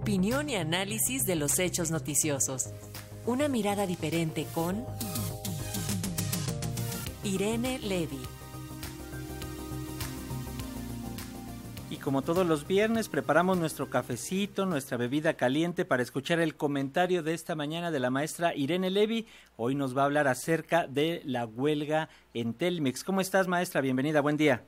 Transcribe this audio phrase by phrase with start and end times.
[0.00, 2.70] Opinión y análisis de los hechos noticiosos.
[3.26, 4.86] Una mirada diferente con
[7.24, 8.20] Irene Levy.
[11.90, 17.24] Y como todos los viernes, preparamos nuestro cafecito, nuestra bebida caliente para escuchar el comentario
[17.24, 19.26] de esta mañana de la maestra Irene Levy.
[19.56, 23.02] Hoy nos va a hablar acerca de la huelga en Telmex.
[23.02, 23.80] ¿Cómo estás, maestra?
[23.80, 24.64] Bienvenida, buen día.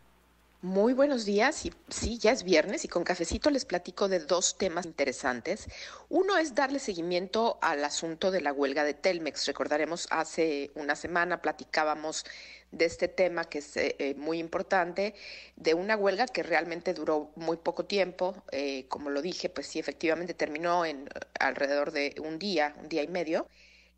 [0.62, 1.64] Muy buenos días.
[1.64, 5.66] Y, sí, ya es viernes y con cafecito les platico de dos temas interesantes.
[6.11, 9.46] Uno es darle seguimiento al asunto de la huelga de Telmex.
[9.46, 12.26] Recordaremos, hace una semana platicábamos
[12.72, 15.14] de este tema que es eh, eh, muy importante,
[15.57, 18.44] de una huelga que realmente duró muy poco tiempo.
[18.52, 23.02] Eh, como lo dije, pues sí, efectivamente terminó en alrededor de un día, un día
[23.02, 23.46] y medio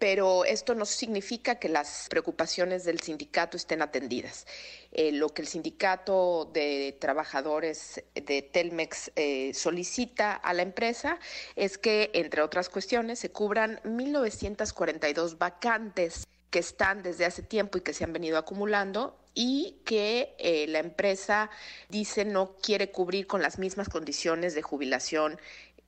[0.03, 4.49] pero esto no significa que las preocupaciones del sindicato estén atendidas.
[4.91, 11.21] Eh, lo que el sindicato de trabajadores de Telmex eh, solicita a la empresa
[11.55, 17.83] es que, entre otras cuestiones, se cubran 1.942 vacantes que están desde hace tiempo y
[17.83, 21.49] que se han venido acumulando y que eh, la empresa
[21.89, 25.41] dice no quiere cubrir con las mismas condiciones de jubilación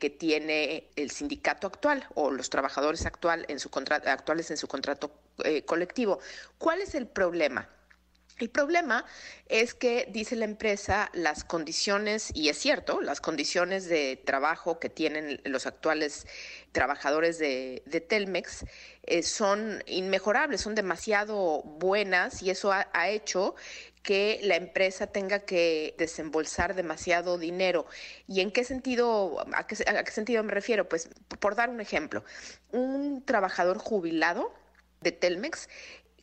[0.05, 5.11] que tiene el sindicato actual o los trabajadores actual en su actuales en su contrato
[5.43, 6.19] eh, colectivo.
[6.59, 7.67] ¿Cuál es el problema?
[8.39, 9.05] El problema
[9.49, 14.89] es que, dice la empresa, las condiciones, y es cierto, las condiciones de trabajo que
[14.89, 16.27] tienen los actuales
[16.73, 18.65] trabajadores de, Telmex
[19.05, 23.55] eh, son inmejorables, son demasiado buenas y eso ha, hecho
[24.03, 27.87] que la empresa tenga que desembolsar demasiado dinero.
[28.27, 30.89] ¿Y en qué sentido, a qué, a qué sentido me refiero?
[30.89, 32.25] Pues por dar un ejemplo,
[32.73, 34.53] un trabajador jubilado
[35.01, 35.69] de Telmex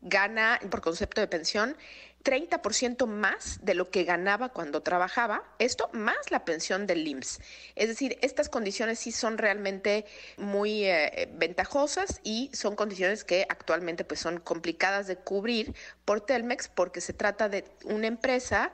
[0.01, 1.75] gana por concepto de pensión
[2.23, 7.39] 30% más de lo que ganaba cuando trabajaba, esto más la pensión del IMSS.
[7.75, 10.05] Es decir, estas condiciones sí son realmente
[10.37, 15.73] muy eh, ventajosas y son condiciones que actualmente pues son complicadas de cubrir
[16.05, 18.71] por Telmex porque se trata de una empresa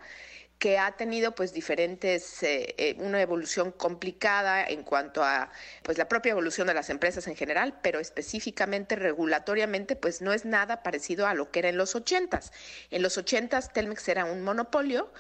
[0.60, 5.52] que ha tenido pues diferentes, eh, eh, una evolución complicada en cuanto a
[5.84, 10.46] pues la propia evolución de las empresas en general, pero específicamente regulatoriamente pues no es
[10.46, 12.52] nada parecido a lo que era en los ochentas.
[12.90, 15.12] En los ochentas Telmex era un monopolio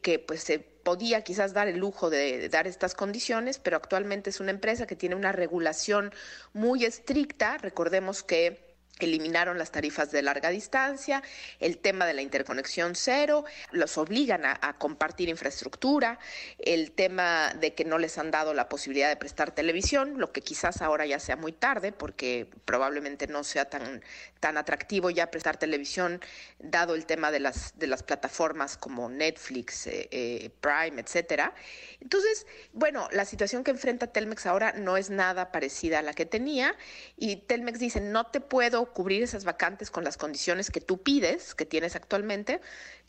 [0.00, 4.40] que pues se podía quizás dar el lujo de dar estas condiciones, pero actualmente es
[4.40, 6.12] una empresa que tiene una regulación
[6.52, 7.58] muy estricta.
[7.58, 8.65] Recordemos que
[8.98, 11.22] eliminaron las tarifas de larga distancia,
[11.60, 16.18] el tema de la interconexión cero, los obligan a, compartir infraestructura,
[16.58, 20.40] el tema de que no les han dado la posibilidad de prestar televisión, lo que
[20.40, 24.02] quizás ahora ya sea muy tarde porque probablemente no sea tan,
[24.40, 26.20] tan atractivo ya prestar televisión
[26.58, 31.54] dado el tema de las, de las plataformas como Netflix, eh, eh, Prime, etcétera.
[32.00, 36.26] Entonces, bueno, la situación que enfrenta Telmex ahora no es nada parecida a la que
[36.26, 36.74] tenía
[37.16, 41.54] y Telmex dice, no te puedo cubrir esas vacantes con las condiciones que tú pides,
[41.54, 42.60] que tienes actualmente,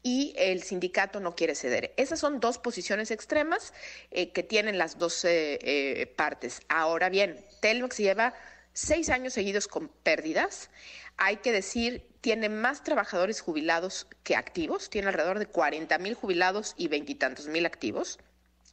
[0.04, 1.94] y el sindicato no quiere ceder.
[1.98, 3.74] Esas son dos posiciones extremas
[4.12, 6.62] eh, que tienen las dos eh, partes.
[6.70, 8.34] Ahora bien, Telmex lleva
[8.74, 10.70] seis años seguidos con pérdidas.
[11.18, 16.76] Hay que decir, tiene más trabajadores jubilados que activos, tiene alrededor de 40 mil jubilados
[16.78, 18.20] y veintitantos mil activos.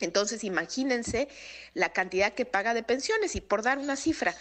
[0.00, 1.28] Entonces, imagínense
[1.72, 3.34] la cantidad que paga de pensiones.
[3.37, 4.34] Y por dar una cifra,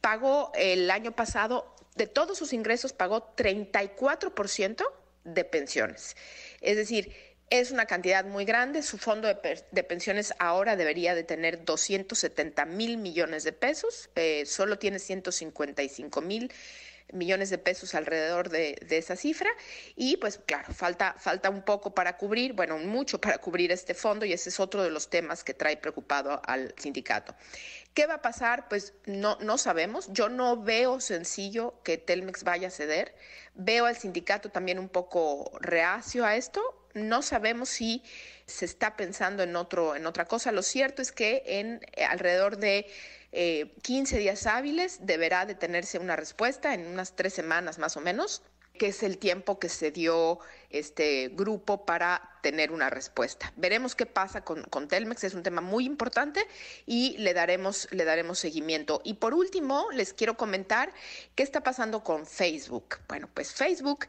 [0.00, 4.84] pagó el año pasado de todos sus ingresos pagó 34%
[5.24, 6.16] de pensiones.
[6.60, 7.14] Es decir,
[7.50, 8.82] es una cantidad muy grande.
[8.82, 14.08] Su fondo de, pensiones ahora debería de tener 270 mil millones de pesos.
[14.14, 16.52] Eh, solo tiene 155 mil
[17.12, 19.50] millones de pesos alrededor de, esa cifra
[19.96, 24.24] y pues claro, falta, falta un poco para cubrir, bueno, mucho para cubrir este fondo
[24.24, 27.34] y ese es otro de los temas que trae preocupado al sindicato.
[27.94, 28.68] ¿Qué va a pasar?
[28.68, 30.08] Pues no, no sabemos.
[30.12, 33.14] Yo no veo sencillo que Telmex vaya a ceder.
[33.54, 36.79] Veo al sindicato también un poco reacio a esto.
[36.94, 38.02] No sabemos si
[38.46, 40.52] se está pensando en, otro, en otra cosa.
[40.52, 42.86] Lo cierto es que en eh, alrededor de
[43.82, 48.00] 15 eh, días hábiles deberá de tenerse una respuesta en unas tres semanas más o
[48.00, 48.42] menos
[48.80, 50.38] que es el tiempo que se dio
[50.70, 53.52] este grupo para tener una respuesta.
[53.56, 56.46] Veremos qué pasa con, con, Telmex, es un tema muy importante
[56.86, 59.02] y le daremos, le daremos seguimiento.
[59.04, 60.94] Y por último, les quiero comentar
[61.34, 63.00] qué está pasando con Facebook.
[63.06, 64.06] Bueno, pues Facebook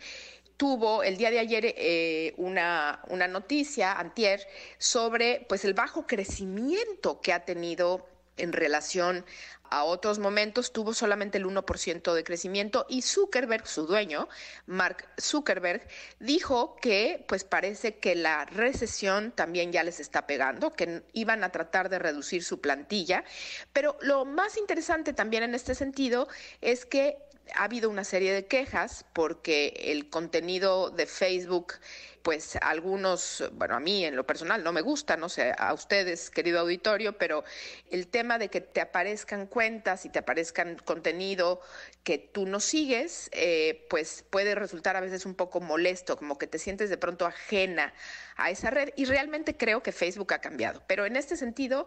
[0.62, 4.48] tuvo el día de ayer eh, una, una noticia, antier,
[4.78, 9.26] sobre pues el bajo crecimiento que ha tenido en relación
[9.72, 14.28] a otros momentos tuvo solamente el 1% de crecimiento y Zuckerberg, su dueño,
[14.68, 15.88] Mark Zuckerberg,
[16.20, 21.52] dijo que pues parece que la recesión también ya les está pegando, que iban a
[21.52, 23.24] tratar de reducir su plantilla,
[23.72, 26.28] pero lo más interesante también en este sentido
[26.60, 27.18] es que
[27.56, 31.74] ha habido una serie de quejas porque el contenido de Facebook,
[32.22, 36.30] pues algunos, bueno, a mí en lo personal no me gusta, no sé, a ustedes,
[36.30, 37.44] querido auditorio, pero
[37.90, 41.62] el tema de que te aparezcan cuentas y te aparezcan contenido
[42.04, 46.48] que tú no sigues, eh, pues puede resultar a veces un poco molesto, como que
[46.48, 47.94] te sientes de pronto ajena
[48.38, 50.82] a esa red y realmente creo que Facebook ha cambiado.
[50.88, 51.86] Pero en este sentido,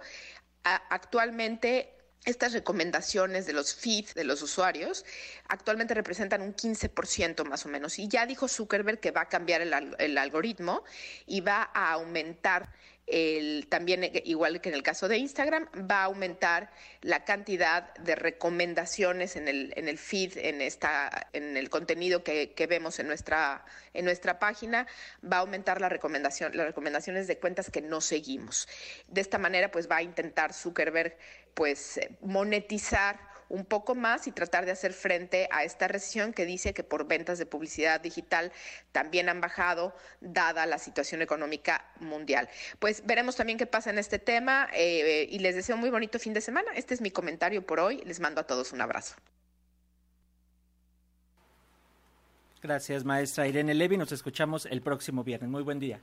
[0.63, 1.95] actualmente
[2.25, 5.05] estas recomendaciones de los feeds de los usuarios
[5.49, 7.99] actualmente representan un 15% más o menos.
[7.99, 10.85] Y ya dijo Zuckerberg que va a cambiar el, el algoritmo
[11.27, 12.71] y va a aumentar
[13.07, 16.71] el, también, eh, igual que en el caso de Instagram, va a aumentar
[17.03, 22.53] la cantidad de recomendaciones en el, en el feed, en, esta, en el contenido que,
[22.53, 24.87] que vemos en nuestra, en nuestra página,
[25.25, 28.69] va a aumentar la recomendación, las recomendaciones de cuentas que no seguimos.
[29.09, 31.17] De esta manera, pues va a intentar Zuckerberg
[31.55, 36.75] pues, monetizar un poco más y tratar de hacer frente a esta recesión que dice
[36.75, 38.53] que por ventas de publicidad digital
[38.91, 42.49] también han bajado dada la situación económica mundial.
[42.81, 46.19] Pues veremos también qué pasa en este tema eh, y les deseo un muy bonito
[46.19, 46.73] fin de semana.
[46.75, 48.03] Este es mi comentario por hoy.
[48.05, 49.15] Les mando a todos un abrazo.
[52.61, 53.97] Gracias, maestra Irene Levy.
[53.97, 55.49] Nos escuchamos el próximo viernes.
[55.49, 56.01] Muy buen día.